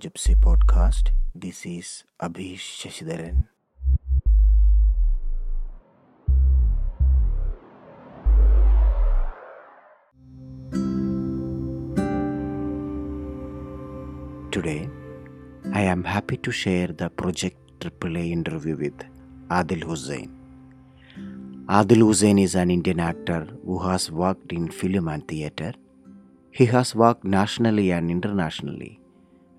[0.00, 1.10] Gypsy podcast.
[1.34, 3.48] This is Abhish Shashidharan.
[14.50, 14.88] Today,
[15.74, 19.04] I am happy to share the Project AAA interview with
[19.50, 20.34] Adil Hussain.
[21.68, 25.74] Adil Hussain is an Indian actor who has worked in film and theatre.
[26.52, 28.98] He has worked nationally and internationally,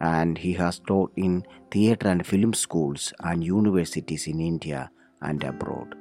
[0.01, 4.89] and he has taught in theatre and film schools and universities in India
[5.21, 5.95] and abroad.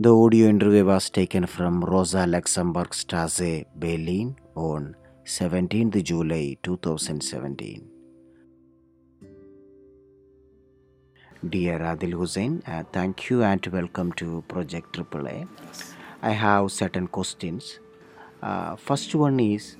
[0.00, 7.90] The audio interview was taken from Rosa Luxemburg Strasse, Berlin on 17th July 2017.
[11.48, 15.46] Dear Adil Hussain, uh, thank you and welcome to Project AAA.
[16.22, 17.80] I have certain questions.
[18.42, 19.76] Uh, first one is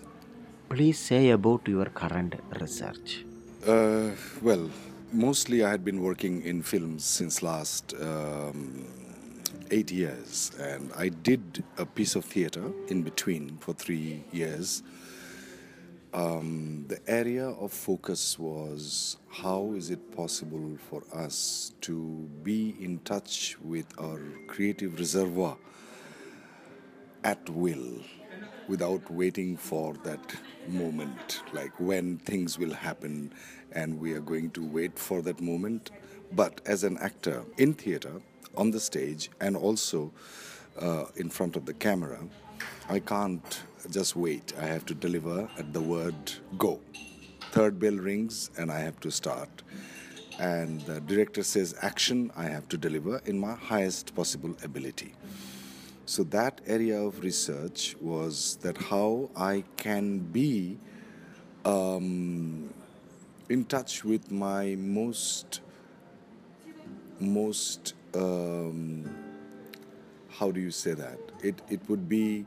[0.74, 3.24] please say about your current research.
[3.64, 4.10] Uh,
[4.42, 4.68] well,
[5.12, 8.84] mostly I had been working in films since last um,
[9.70, 14.82] eight years, and I did a piece of theatre in between for three years.
[16.12, 22.98] Um, the area of focus was how is it possible for us to be in
[23.04, 25.56] touch with our creative reservoir
[27.22, 28.00] at will
[28.68, 30.34] without waiting for that
[30.68, 33.32] moment, like when things will happen
[33.72, 35.90] and we are going to wait for that moment.
[36.32, 38.20] But as an actor in theatre,
[38.56, 40.12] on the stage, and also
[40.80, 42.20] uh, in front of the camera,
[42.88, 44.52] I can't just wait.
[44.58, 46.14] I have to deliver at the word
[46.58, 46.80] go.
[47.52, 49.62] Third bell rings and I have to start.
[50.38, 55.14] And the director says action, I have to deliver in my highest possible ability.
[56.06, 60.76] So that area of research was that how I can be
[61.64, 62.72] um,
[63.48, 65.60] in touch with my most
[67.20, 69.08] most um,
[70.28, 71.18] how do you say that?
[71.42, 72.44] It it would be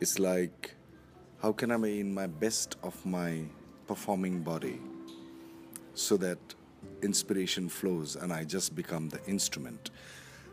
[0.00, 0.74] it's like
[1.40, 3.42] how can I be in my best of my
[3.88, 4.80] performing body
[5.94, 6.38] so that
[7.02, 9.90] inspiration flows and I just become the instrument.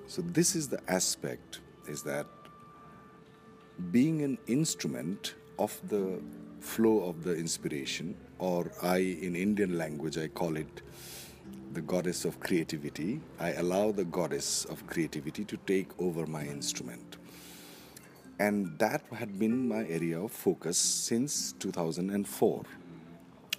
[0.08, 2.26] So this is the aspect is that
[3.92, 6.22] being an instrument of the
[6.60, 10.82] flow of the inspiration, or I, in Indian language, I call it
[11.74, 13.22] the goddess of creativity.
[13.40, 17.18] I allow the goddess of creativity to take over my instrument.
[18.40, 22.64] And that had been my area of focus since 2004.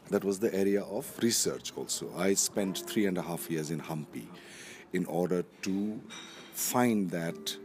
[0.08, 2.12] That was the area of research also.
[2.16, 4.26] I spent three and a half years in Hampi
[4.92, 6.00] in order to
[6.52, 7.56] find that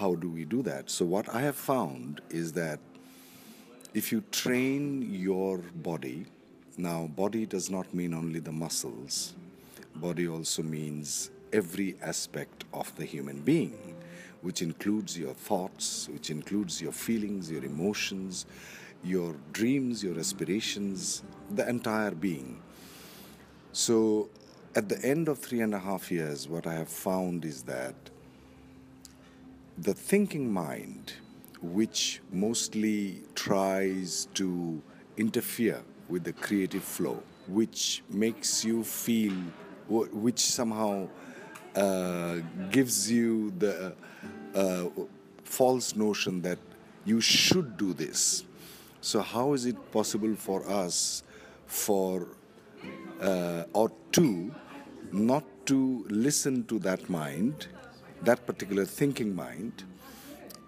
[0.00, 0.88] how do we do that?
[0.88, 2.80] So, what I have found is that
[3.92, 6.24] if you train your body,
[6.78, 9.34] now, body does not mean only the muscles,
[9.94, 13.94] body also means every aspect of the human being,
[14.40, 18.46] which includes your thoughts, which includes your feelings, your emotions,
[19.04, 22.62] your dreams, your aspirations, the entire being.
[23.72, 24.30] So,
[24.74, 28.09] at the end of three and a half years, what I have found is that
[29.78, 31.14] the thinking mind,
[31.62, 34.82] which mostly tries to
[35.16, 39.32] interfere with the creative flow, which makes you feel,
[39.88, 41.08] which somehow
[41.76, 42.38] uh,
[42.70, 43.94] gives you the
[44.54, 44.84] uh,
[45.44, 46.58] false notion that
[47.04, 48.44] you should do this.
[49.00, 51.22] So, how is it possible for us,
[51.66, 52.28] for
[53.20, 54.54] uh, or to,
[55.12, 57.68] not to listen to that mind
[58.22, 59.84] that particular thinking mind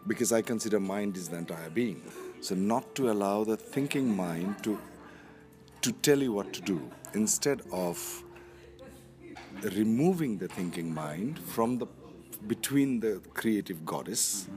[0.07, 2.03] because I consider mind is the entire being.
[2.41, 4.79] So not to allow the thinking mind to
[5.83, 6.81] to tell you what to do
[7.13, 8.23] instead of
[9.63, 11.87] removing the thinking mind from the
[12.47, 14.49] between the creative goddess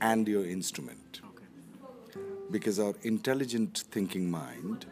[0.00, 1.20] and your instrument.
[2.50, 4.86] Because our intelligent thinking mind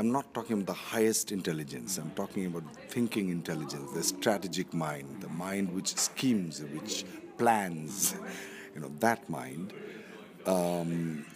[0.00, 1.98] I'm not talking about the highest intelligence.
[1.98, 7.04] I'm talking about thinking intelligence, the strategic mind, the mind which schemes, which
[7.36, 8.14] plans,
[8.74, 9.74] you know, that mind.
[10.46, 11.26] Um,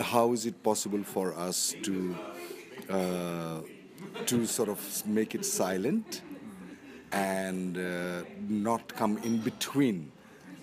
[0.00, 2.16] how is it possible for us to
[2.90, 3.60] uh,
[4.26, 6.22] to sort of make it silent
[7.12, 10.10] and uh, not come in between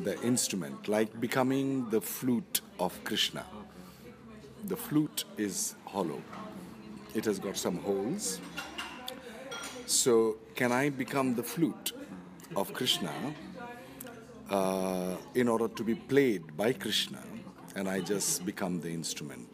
[0.02, 3.46] the instrument, like becoming the flute of Krishna?
[4.66, 6.22] The flute is hollow
[7.16, 8.40] it has got some holes.
[9.86, 11.94] So, can I become the flute
[12.56, 13.12] of Krishna
[14.50, 17.24] uh, in order to be played by Krishna,
[17.76, 19.48] and I just become the instrument?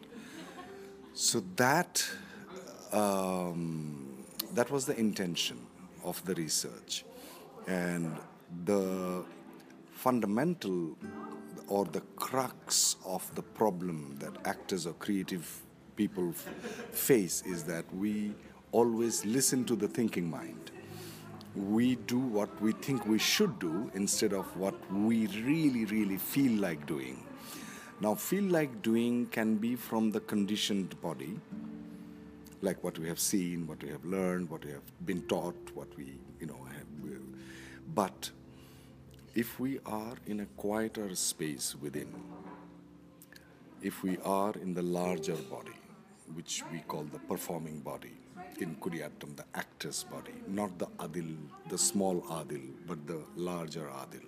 [1.14, 2.06] So, that
[2.92, 5.58] um, that was the intention
[6.04, 7.04] of the research,
[7.66, 8.14] and
[8.64, 9.24] the
[9.92, 10.96] fundamental
[11.68, 15.65] or the crux of the problem that actors or creative
[15.96, 16.32] people
[16.92, 18.32] face is that we
[18.72, 20.70] always listen to the thinking mind.
[21.54, 26.60] We do what we think we should do instead of what we really, really feel
[26.60, 27.24] like doing.
[28.00, 31.40] Now, feel like doing can be from the conditioned body,
[32.60, 35.88] like what we have seen, what we have learned, what we have been taught, what
[35.96, 36.86] we, you know, have.
[37.94, 38.30] But
[39.34, 42.12] if we are in a quieter space within,
[43.80, 45.72] if we are in the larger body,
[46.34, 48.12] which we call the performing body,
[48.60, 51.36] in Kudiyattam, the actor's body, not the Adil,
[51.68, 54.26] the small Adil, but the larger Adil.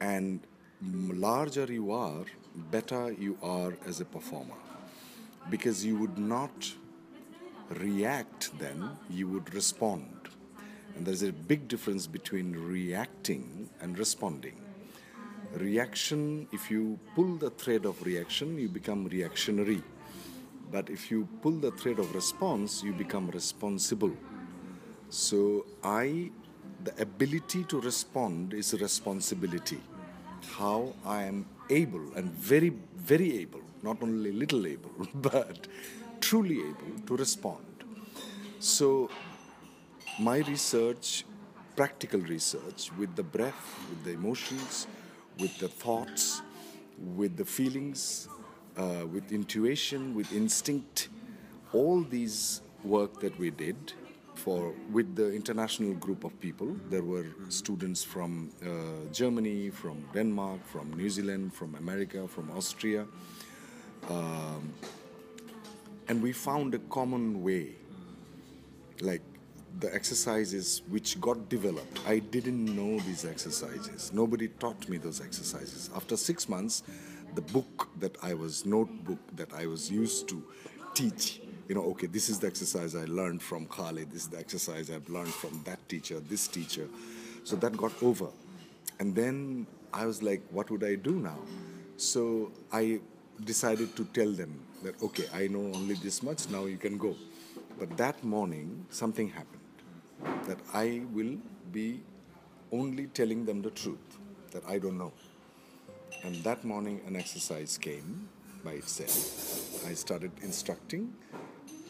[0.00, 0.40] And
[0.82, 2.24] larger you are,
[2.70, 4.54] better you are as a performer.
[5.50, 6.72] Because you would not
[7.70, 10.28] react then, you would respond.
[10.96, 14.60] And there's a big difference between reacting and responding.
[15.54, 19.82] Reaction, if you pull the thread of reaction, you become reactionary.
[20.70, 24.12] But if you pull the thread of response, you become responsible.
[25.08, 26.30] So, I,
[26.82, 29.80] the ability to respond is a responsibility.
[30.58, 35.68] How I am able and very, very able, not only little able, but
[36.20, 37.64] truly able to respond.
[38.58, 39.10] So,
[40.18, 41.24] my research,
[41.76, 44.86] practical research, with the breath, with the emotions,
[45.38, 46.42] with the thoughts,
[46.98, 48.28] with the feelings,
[48.76, 51.08] uh, with intuition, with instinct,
[51.72, 53.76] all these work that we did
[54.34, 56.76] for with the international group of people.
[56.90, 63.06] There were students from uh, Germany, from Denmark, from New Zealand, from America, from Austria,
[64.10, 64.72] um,
[66.08, 67.72] and we found a common way.
[69.00, 69.22] Like
[69.80, 72.00] the exercises which got developed.
[72.06, 74.10] I didn't know these exercises.
[74.10, 75.90] Nobody taught me those exercises.
[75.94, 76.82] After 6 months
[77.36, 80.42] the book that i was notebook that i was used to
[80.94, 81.40] teach.
[81.68, 84.90] You know okay this is the exercise i learned from khalid this is the exercise
[84.90, 86.88] i've learned from that teacher this teacher.
[87.44, 88.28] So that got over.
[88.98, 91.38] And then i was like what would i do now?
[91.96, 93.00] So i
[93.44, 94.52] decided to tell them
[94.82, 97.14] that okay i know only this much now you can go.
[97.78, 99.60] But that morning, something happened
[100.48, 101.36] that I will
[101.72, 102.00] be
[102.72, 104.18] only telling them the truth
[104.52, 105.12] that I don't know.
[106.26, 108.28] And that morning, an exercise came
[108.64, 109.86] by itself.
[109.86, 111.14] I started instructing,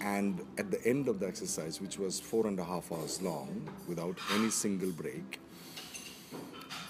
[0.02, 3.66] and at the end of the exercise, which was four and a half hours long,
[3.88, 5.40] without any single break,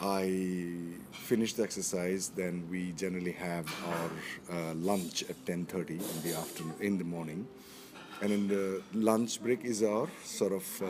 [0.01, 0.25] I
[1.13, 2.31] finished the exercise.
[2.31, 4.11] Then we generally have our
[4.57, 7.47] uh, lunch at 10:30 in the afternoon, in the morning,
[8.23, 10.89] and in the lunch break is our sort of uh,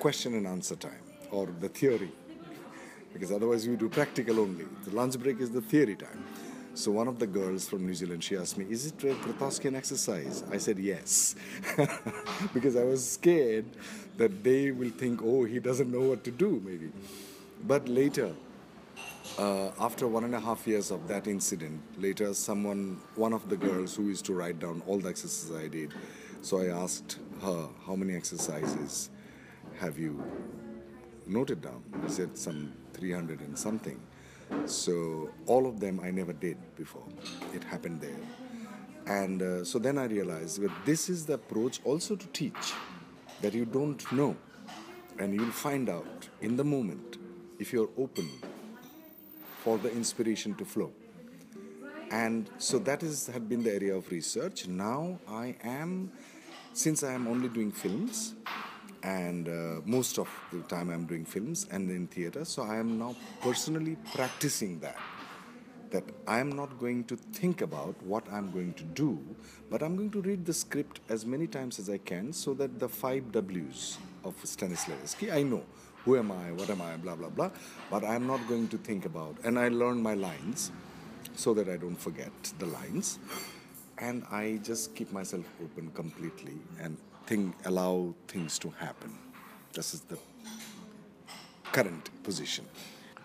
[0.00, 2.12] question and answer time or the theory,
[3.12, 4.66] because otherwise we do practical only.
[4.84, 6.24] The lunch break is the theory time.
[6.74, 9.74] So one of the girls from New Zealand, she asked me, "Is it a Grotowskian
[9.76, 11.34] exercise?" I said yes,
[12.54, 13.66] because I was scared
[14.16, 16.90] that they will think, "Oh, he doesn't know what to do," maybe.
[17.66, 18.32] But later,
[19.38, 23.56] uh, after one and a half years of that incident, later someone, one of the
[23.56, 25.92] girls who used to write down all the exercises I did,
[26.40, 29.10] so I asked her, "How many exercises
[29.78, 30.24] have you
[31.26, 34.00] noted down?" She said some 300 and something.
[34.66, 37.06] So all of them I never did before.
[37.54, 38.20] It happened there,
[39.06, 42.74] and uh, so then I realized that this is the approach also to teach,
[43.40, 44.36] that you don't know,
[45.18, 47.18] and you'll find out in the moment
[47.58, 48.28] if you're open
[49.62, 50.92] for the inspiration to flow.
[52.10, 54.68] And so that is had been the area of research.
[54.68, 56.12] Now I am,
[56.74, 58.34] since I am only doing films,
[59.02, 62.98] and uh, most of the time I'm doing films and in theater, so I am
[62.98, 64.96] now personally practicing that.
[65.90, 69.18] That I am not going to think about what I'm going to do,
[69.68, 72.78] but I'm going to read the script as many times as I can so that
[72.78, 75.62] the five W's of Stanislavski, I know
[76.04, 77.50] who am I, what am I, blah, blah, blah,
[77.90, 79.36] but I'm not going to think about.
[79.44, 80.72] And I learn my lines
[81.34, 83.18] so that I don't forget the lines.
[83.98, 89.18] And I just keep myself open completely and think, allow things to happen.
[89.72, 90.18] This is the
[91.72, 92.66] current position.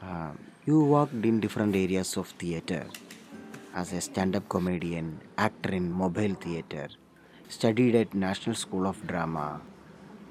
[0.02, 0.32] Uh,
[0.66, 2.86] you worked in different areas of theater
[3.74, 6.88] as a stand-up comedian, actor in mobile theater,
[7.50, 9.62] studied at National School of Drama,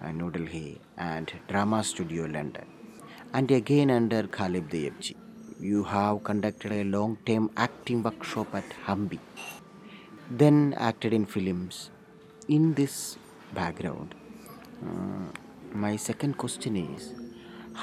[0.03, 2.67] uh, New Delhi, and Drama Studio London,
[3.33, 5.17] and again under Khalid Tyabji.
[5.59, 9.21] You have conducted a long-term acting workshop at Hampi,
[10.31, 11.91] then acted in films.
[12.49, 13.17] In this
[13.57, 14.15] background,
[15.85, 17.13] My second question is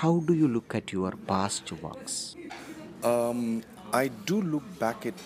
[0.01, 2.35] How do you look at your past works?
[3.03, 5.19] Um, I do look back at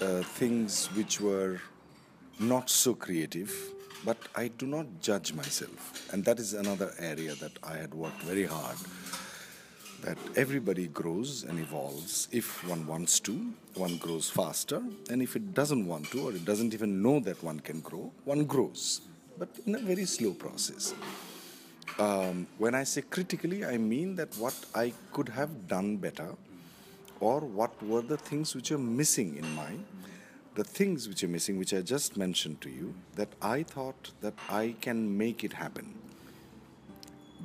[0.00, 1.60] uh, things which were
[2.38, 3.52] not so creative,
[4.04, 6.08] but I do not judge myself.
[6.12, 8.76] And that is another area that I had worked very hard.
[10.02, 13.34] That everybody grows and evolves if one wants to,
[13.74, 17.42] one grows faster, and if it doesn't want to, or it doesn't even know that
[17.42, 19.02] one can grow, one grows,
[19.40, 20.94] but in a very slow process.
[21.98, 26.36] Um, when I say critically, I mean that what I could have done better
[27.20, 29.84] or what were the things which are missing in mine
[30.54, 34.34] the things which are missing which i just mentioned to you that i thought that
[34.48, 35.94] i can make it happen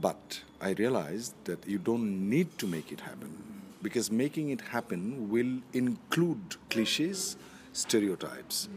[0.01, 3.31] but i realized that you don't need to make it happen
[3.83, 7.37] because making it happen will include cliches
[7.73, 8.67] stereotypes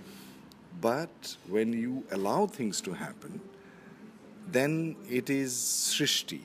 [0.81, 3.41] but when you allow things to happen
[4.51, 6.41] then it is srishti.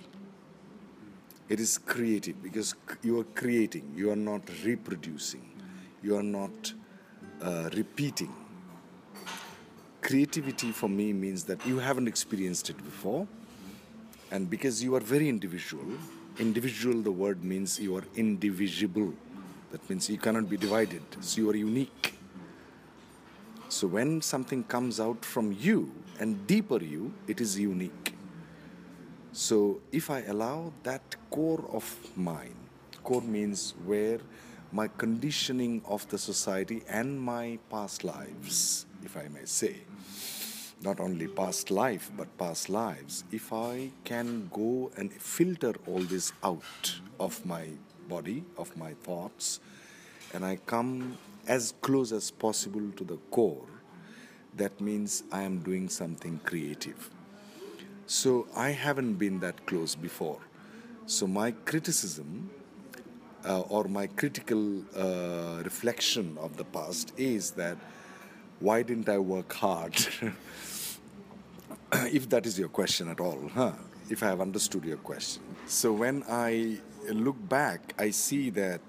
[1.50, 5.50] It is creative because you are creating you are not reproducing
[6.02, 6.74] you are not
[7.42, 8.34] uh, repeating.
[10.02, 13.26] Creativity for me means that you haven't experienced it before.
[14.32, 15.86] And because you are very individual
[16.40, 19.14] individual the word means you are indivisible.
[19.72, 21.04] That means you cannot be divided.
[21.22, 22.13] So you are unique
[23.84, 28.16] so when something comes out from you and deeper you it is unique.
[29.34, 31.84] So if I allow that core of
[32.16, 32.56] mine,
[33.04, 34.20] core means where
[34.72, 39.82] my conditioning of the society and my past lives, if I may say,
[40.82, 46.32] not only past life but past lives, if I can go and filter all this
[46.42, 47.68] out of my
[48.08, 49.60] body, of my thoughts,
[50.34, 53.68] and I come as close as possible to the core,
[54.56, 57.10] that means I am doing something creative.
[58.06, 60.40] So I haven't been that close before.
[61.06, 62.50] So my criticism
[63.46, 67.78] uh, or my critical uh, reflection of the past is that
[68.60, 69.94] why didn't I work hard?
[71.94, 73.74] if that is your question at all, huh?
[74.10, 75.44] If I have understood your question.
[75.66, 76.78] So when I
[77.10, 78.82] look back, I see that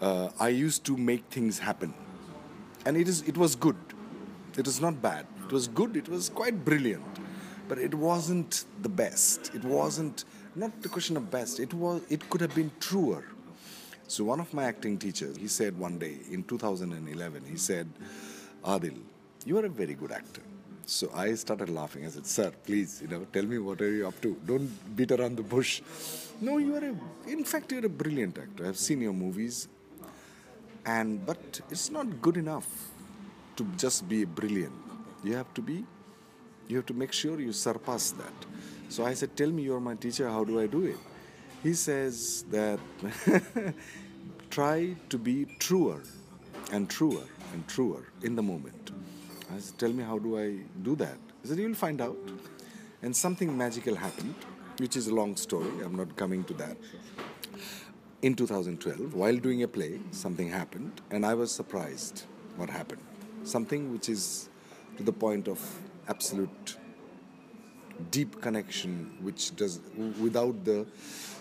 [0.00, 1.94] uh, I used to make things happen,
[2.84, 3.76] and it is it was good.
[4.56, 5.26] It was not bad.
[5.46, 5.96] It was good.
[5.96, 7.04] It was quite brilliant
[7.68, 9.54] but it wasn't the best.
[9.54, 10.24] It wasn't
[10.56, 11.60] not the question of best.
[11.60, 13.24] It was it could have been truer.
[14.08, 17.86] So one of my acting teachers, he said one day in 2011, he said,
[18.64, 18.96] Adil,
[19.44, 20.40] you are a very good actor.
[20.86, 22.06] So I started laughing.
[22.06, 24.34] I said, Sir, please, you know, tell me what are you up to?
[24.46, 25.82] Don't beat around the bush.
[26.40, 28.66] No, you are a in fact you're a brilliant actor.
[28.66, 29.68] I've seen your movies.
[30.96, 32.68] And but it's not good enough
[33.56, 34.72] to just be brilliant.
[35.22, 35.84] You have to be
[36.68, 38.32] you have to make sure you surpass that.
[38.88, 40.96] So I said, Tell me, you're my teacher, how do I do it?
[41.62, 42.78] He says that
[44.50, 46.02] try to be truer
[46.72, 48.92] and truer and truer in the moment.
[49.54, 51.18] I said, Tell me, how do I do that?
[51.42, 52.18] He said, You'll find out.
[53.02, 54.34] And something magical happened,
[54.78, 55.70] which is a long story.
[55.84, 56.76] I'm not coming to that.
[58.20, 62.24] In 2012, while doing a play, something happened, and I was surprised
[62.56, 63.02] what happened.
[63.44, 64.48] Something which is
[64.96, 65.60] to the point of
[66.08, 66.76] absolute
[68.10, 69.80] deep connection which does
[70.20, 70.86] without the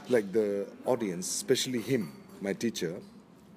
[0.10, 3.00] like the audience especially him my teacher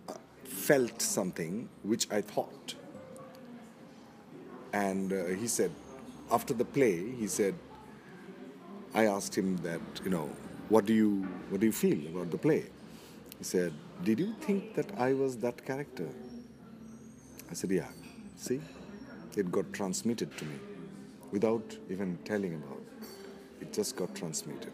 [0.09, 2.75] uh, felt something which i thought
[4.75, 5.71] and uh, he said
[6.31, 7.55] after the play he said
[8.95, 10.29] i asked him that you know
[10.69, 12.67] what do you what do you feel about the play
[13.41, 13.73] he said
[14.05, 16.09] did you think that i was that character
[17.51, 17.89] i said yeah
[18.37, 18.61] see
[19.37, 20.59] it got transmitted to me
[21.31, 23.63] without even telling about it.
[23.63, 24.73] It just got transmitted.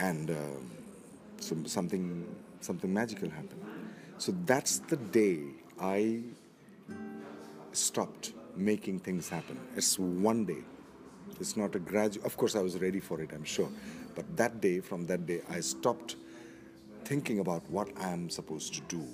[0.00, 0.70] And um,
[1.38, 2.26] so something,
[2.60, 3.64] something magical happened.
[4.18, 5.40] So that's the day
[5.80, 6.22] I
[7.72, 9.58] stopped making things happen.
[9.76, 10.62] It's one day.
[11.40, 12.24] It's not a gradual.
[12.24, 13.68] Of course, I was ready for it, I'm sure.
[14.14, 16.16] But that day, from that day, I stopped
[17.04, 19.04] thinking about what I am supposed to do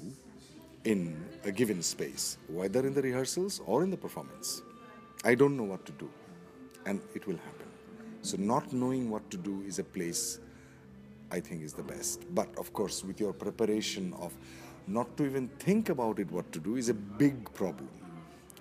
[0.85, 4.63] in a given space, whether in the rehearsals or in the performance.
[5.25, 6.11] I don't know what to do,
[6.87, 7.67] and it will happen.
[8.23, 10.41] So, not knowing what to do is a place
[11.31, 12.25] I think is the best.
[12.35, 14.33] But of course, with your preparation of
[14.87, 17.89] not to even think about it what to do is a big problem.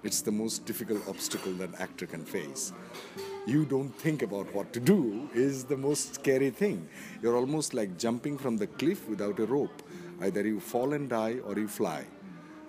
[0.03, 2.71] It's the most difficult obstacle that actor can face.
[3.45, 6.87] You don't think about what to do is the most scary thing.
[7.21, 9.83] You're almost like jumping from the cliff without a rope.
[10.21, 12.05] Either you fall and die or you fly.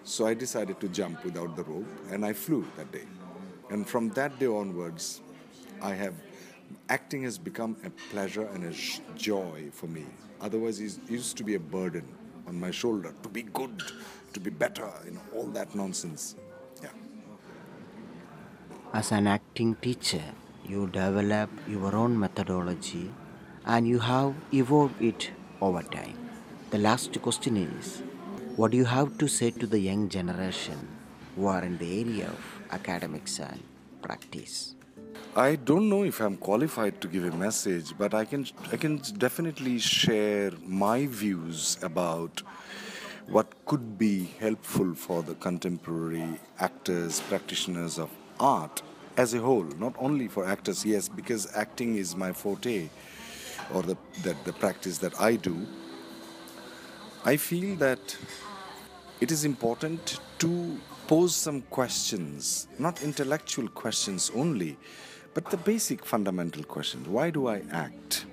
[0.03, 3.07] So I decided to jump without the rope and I flew that day.
[3.71, 5.21] And from that day onwards,
[5.81, 6.15] I have
[6.89, 8.73] acting has become a pleasure and a
[9.17, 10.07] joy for me.
[10.41, 12.05] Otherwise, it used to be a burden
[12.47, 13.83] on my shoulder to be good,
[14.33, 16.35] to be better, you know, all that nonsense.
[16.83, 16.89] Yeah.
[18.93, 20.25] As an acting teacher,
[20.67, 23.13] you develop your own methodology
[23.65, 25.31] and you have evolved it
[25.61, 26.19] over time.
[26.71, 28.03] The last question is
[28.57, 30.89] what do you have to say to the young generation
[31.37, 33.63] who are in the area of academics and
[34.03, 34.75] practice?
[35.37, 38.97] I don't know if I'm qualified to give a message, but I can I can
[39.19, 42.43] definitely share my views about
[43.29, 48.83] what could be helpful for the contemporary actors, practitioners of art
[49.17, 52.89] as a whole, not only for actors, yes, because acting is my forte
[53.73, 55.67] or the that the practice that I do.
[57.25, 58.17] I feel that
[59.21, 64.79] it is important to pose some questions, not intellectual questions only,
[65.35, 67.07] but the basic fundamental questions.
[67.07, 68.27] Why do I act?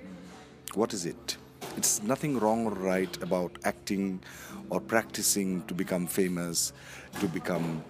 [0.74, 1.38] What is it?
[1.76, 4.22] It's nothing wrong or right about acting
[4.70, 6.72] or practicing to become famous,
[7.20, 7.84] to become,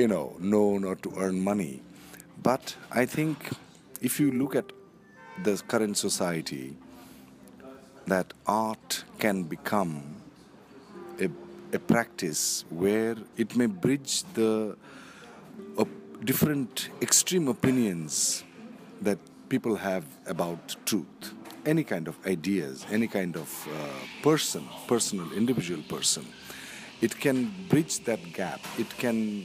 [0.00, 1.82] you know, known or to earn money.
[2.42, 3.36] But I think
[4.00, 4.72] if you look at
[5.44, 6.74] the current society,
[8.06, 10.02] that art can become
[11.20, 11.28] a,
[11.74, 14.74] a practice where it may bridge the
[15.76, 18.42] op- different extreme opinions
[19.02, 19.18] that
[19.50, 21.34] people have about truth
[21.66, 26.24] any kind of ideas any kind of uh, person personal individual person
[27.02, 29.44] it can bridge that gap it can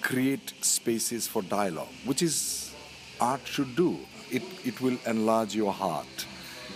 [0.00, 2.74] create spaces for dialogue which is
[3.20, 3.98] art should do.
[4.30, 6.26] It, it will enlarge your heart.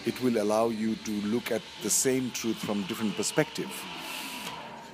[0.06, 3.70] It will allow you to look at the same truth from different perspective.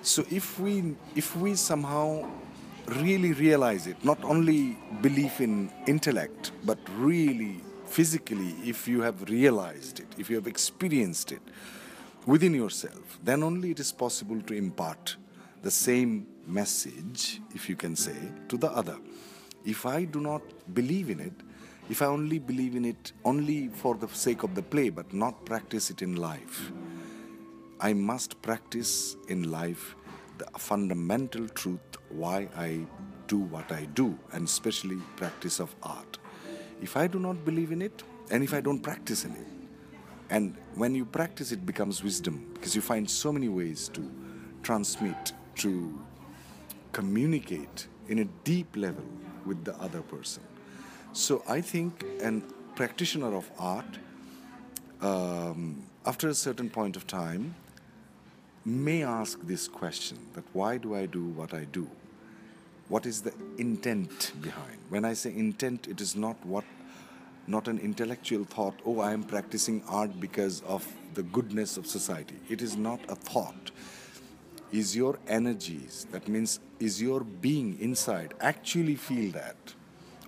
[0.02, 2.28] So if we if we somehow
[2.86, 10.00] really realize it not only belief in intellect but really physically if you have realized
[10.00, 11.42] it if you have experienced it
[12.24, 15.16] within yourself then only it is possible to impart
[15.62, 18.16] the same message if you can say
[18.48, 18.98] to the other
[19.64, 20.42] if i do not
[20.74, 21.32] believe in it
[21.90, 25.46] if I only believe in it only for the sake of the play but not
[25.46, 26.70] practice it in life,
[27.80, 29.94] I must practice in life
[30.36, 32.80] the fundamental truth why I
[33.26, 36.18] do what I do, and especially practice of art.
[36.82, 39.46] If I do not believe in it, and if I don't practice in it,
[40.30, 44.10] and when you practice, it becomes wisdom because you find so many ways to
[44.62, 45.98] transmit, to
[46.92, 49.04] communicate in a deep level
[49.44, 50.42] with the other person.
[51.12, 52.40] So I think a
[52.74, 53.98] practitioner of art,
[55.00, 57.54] um, after a certain point of time,
[58.64, 61.88] may ask this question that why do I do what I do?
[62.88, 64.78] What is the intent behind?
[64.88, 66.64] When I say intent, it is not what
[67.46, 72.36] not an intellectual thought, oh, I am practicing art because of the goodness of society.
[72.50, 73.70] It is not a thought.
[74.70, 79.56] Is your energies, that means, is your being inside actually feel that?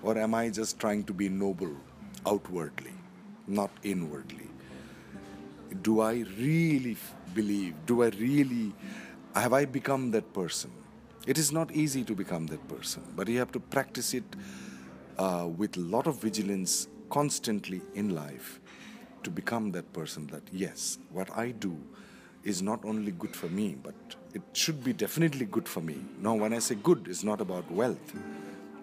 [0.03, 1.77] Or am I just trying to be noble
[2.27, 2.95] outwardly,
[3.47, 4.49] not inwardly?
[5.83, 6.97] Do I really
[7.35, 7.75] believe?
[7.85, 8.73] Do I really,
[9.35, 10.73] have I become that person?
[11.27, 14.25] It is not easy to become that person, but you have to practice it
[15.19, 18.59] uh, with a lot of vigilance constantly in life
[19.23, 21.77] to become that person that, yes, what I do
[22.43, 23.95] is not only good for me, but
[24.35, 25.97] it should be definitely good for me.
[26.21, 28.15] Now, when I say good, it's not about wealth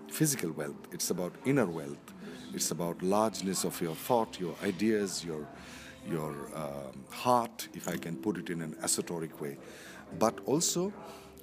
[0.09, 2.13] physical wealth, it's about inner wealth,
[2.53, 5.45] it's about largeness of your thought, your ideas, your,
[6.09, 9.57] your um, heart, if I can put it in an esoteric way.
[10.17, 10.93] But also,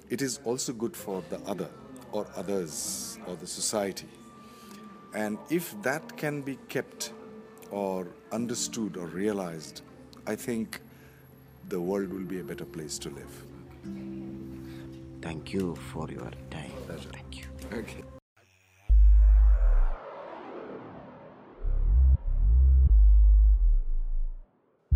[0.09, 1.69] it is also good for the other
[2.11, 4.07] or others or the society.
[5.13, 7.13] And if that can be kept
[7.71, 9.81] or understood or realized,
[10.27, 10.81] I think
[11.69, 13.54] the world will be a better place to live.
[15.25, 16.71] Thank you for your time.
[16.85, 17.09] Pleasure.
[17.09, 17.45] Thank you.
[17.73, 18.03] Okay.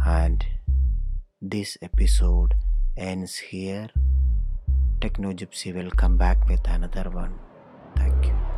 [0.06, 0.46] And
[1.42, 2.54] this episode
[2.96, 3.90] ends here.
[5.02, 7.34] Techno Gypsy will come back with another one.
[7.96, 8.49] Thank you.